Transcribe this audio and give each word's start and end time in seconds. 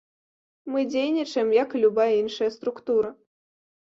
Мы 0.75 0.79
дзейнічаем 0.93 1.49
як 1.57 1.69
і 1.79 1.81
любая 1.83 2.07
іншая 2.23 2.47
структура. 2.57 3.13